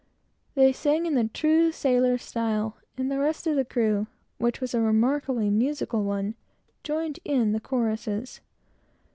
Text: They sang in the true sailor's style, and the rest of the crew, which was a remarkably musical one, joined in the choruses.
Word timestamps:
They 0.55 0.73
sang 0.73 1.05
in 1.05 1.13
the 1.13 1.25
true 1.27 1.71
sailor's 1.71 2.23
style, 2.23 2.75
and 2.97 3.11
the 3.11 3.19
rest 3.19 3.45
of 3.45 3.55
the 3.55 3.63
crew, 3.63 4.07
which 4.39 4.59
was 4.59 4.73
a 4.73 4.81
remarkably 4.81 5.51
musical 5.51 6.03
one, 6.03 6.33
joined 6.83 7.19
in 7.23 7.51
the 7.51 7.59
choruses. 7.59 8.41